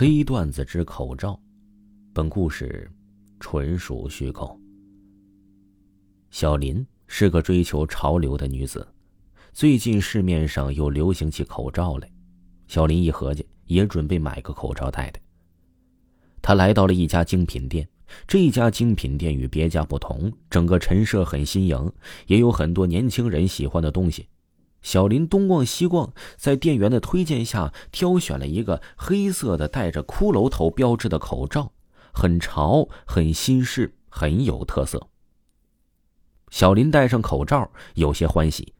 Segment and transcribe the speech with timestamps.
[0.00, 1.36] 黑段子之口罩，
[2.12, 2.88] 本故事
[3.40, 4.56] 纯属虚构。
[6.30, 8.86] 小林是个追求潮流的女子，
[9.52, 12.08] 最近市面上又流行起口罩来，
[12.68, 15.20] 小林一合计，也准备买个口罩戴戴。
[16.40, 17.88] 他来到了一家精品店，
[18.24, 21.92] 这家精品店与别家不同，整个陈设很新颖，
[22.28, 24.28] 也有很多年轻人喜欢的东西。
[24.88, 31.70] 小林东逛西逛，在店员的推荐下，挑选了一个黑色的带着骷髅头标志的口罩，
[32.10, 35.08] 很潮，很新式，很有特色。
[36.48, 38.72] 小林戴上口罩，有些欢喜。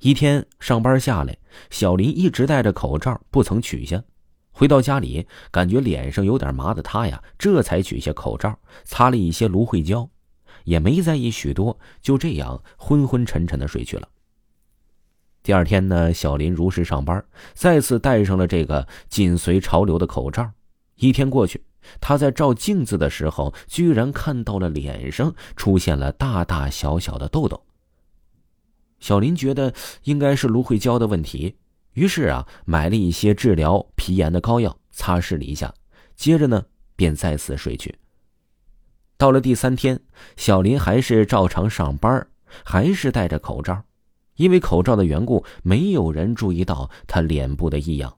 [0.00, 1.38] 一天上班下来，
[1.70, 4.02] 小林一直戴着口罩，不曾取下。
[4.50, 10.10] 回到家里，感觉脸上有点麻的他呀，这才取下口罩，擦了一些芦荟胶，
[10.64, 14.08] 也没在意许多，就这样昏昏沉沉的睡去了。
[15.42, 17.24] 第二天呢，小林如实上班，
[17.54, 20.50] 再次戴上了这个紧随潮流的口罩。
[20.96, 21.62] 一天过去，
[21.98, 27.62] 他在照镜子的时候，居然看到了脸上出现了大大小小的痘痘。
[28.98, 31.56] 小林觉得应该是芦荟胶的问题，
[31.94, 35.72] 于是啊，买了一些治疗皮炎的膏药，擦拭了一下，
[36.14, 36.62] 接着呢，
[36.96, 37.94] 便再次睡去。
[39.16, 39.98] 到了第三天，
[40.36, 42.26] 小林还是照常上班，
[42.62, 43.82] 还是戴着口罩。
[44.40, 48.16] 因为口罩的缘故，没有人注意到他脸部的异样。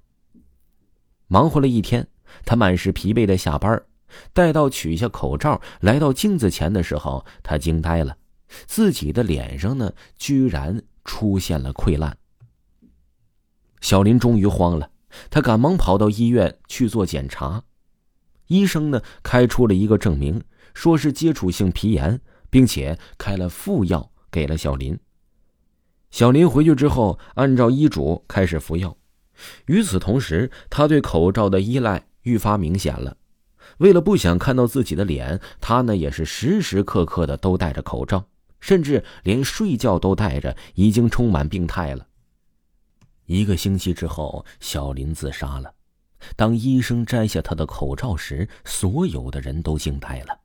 [1.26, 2.06] 忙活了一天，
[2.44, 3.82] 他满是疲惫的下班。
[4.32, 8.16] 待到取下口罩，来到镜子前的时候，他惊呆了，
[8.68, 12.16] 自己的脸上呢，居然出现了溃烂。
[13.80, 14.90] 小林终于慌了，
[15.28, 17.64] 他赶忙跑到医院去做检查。
[18.46, 20.40] 医生呢，开出了一个证明，
[20.72, 24.96] 说是接触性皮炎，并且开了副药给了小林。
[26.12, 28.94] 小林回去之后，按照医嘱开始服药。
[29.64, 33.16] 与此同时，他对口罩的依赖愈发明显了。
[33.78, 38.22] 为了不想看到自己的脸，他呢也是时时刻刻的都戴着口罩，
[38.60, 42.06] 甚至连睡觉都戴着，已经充满病态了。
[43.24, 45.72] 一个星期之后，小林自杀了。
[46.36, 50.38] 当医生摘下他的口罩时，所有的人都惊呆了。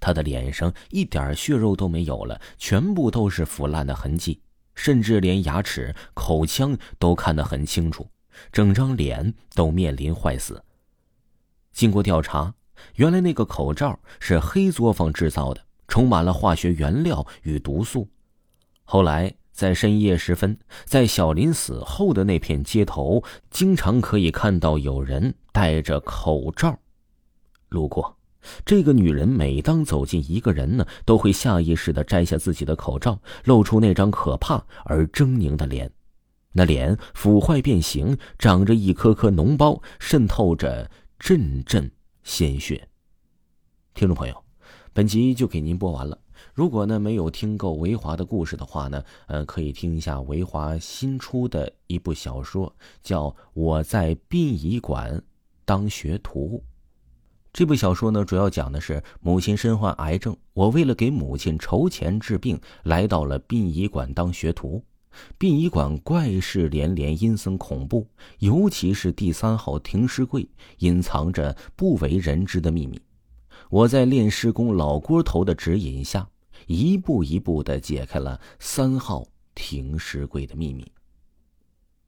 [0.00, 4.40] 他的脸上一点血肉都没有了，全部都是腐烂的痕迹。
[4.74, 8.08] 甚至连牙齿、口腔都看得很清楚，
[8.50, 10.62] 整张脸都面临坏死。
[11.72, 12.54] 经过调查，
[12.96, 18.08] 原来那个口罩是黑作坊制造的，充满了化学原料与毒素。
[18.84, 26.78] 后来在深夜时分，在小林死后的那片街头，经常可以看到有人戴着口罩
[27.68, 28.16] 路过。
[28.64, 35.90] 这个女人每当走近一个人呢，都会下意识的摘下自己的口罩，露出那张可怕而狰狞的脸。
[36.52, 41.90] 那脸腐坏变形，长着一颗颗脓包，渗透着阵阵
[42.24, 42.88] 鲜血。
[43.94, 44.44] 听众朋友，
[44.92, 46.18] 本集就给您播完了。
[46.52, 55.22] 如果呢没有听够维华的故事的话呢，呃，可以听一下维华新出的一部小说，叫《我在殡仪馆
[55.64, 56.62] 当学徒》。
[57.52, 64.82] 这部小说呢，主要讲的是母亲身患癌症，我为了给母亲筹钱治病，来到了殡仪馆当学徒。
[65.36, 68.08] 殡仪馆怪事连连，阴森恐怖，
[68.38, 70.48] 尤其是第三号停尸柜，
[70.78, 72.98] 隐藏着不为人知的秘密。
[73.68, 76.26] 我在炼尸工老郭头的指引下，
[76.66, 80.90] 一步一步的解开了三号停尸柜的秘密。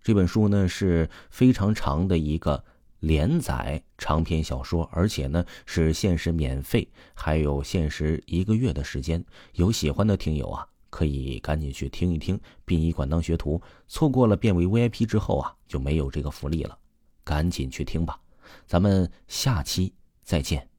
[0.03, 2.65] 这本书呢是非常长的一个。
[3.05, 9.23] 连载长篇小说，而且呢是限时免费，还有限时一个月的时间。
[9.53, 13.59] 有喜欢的听友啊，可以赶紧去听一听《殡仪馆当学徒》。
[13.87, 16.79] 错过了变为 VIP 之后啊，就没有这个福利了。
[17.23, 18.19] 赶紧去听吧，
[18.67, 19.93] 咱们下期
[20.23, 20.74] 再见。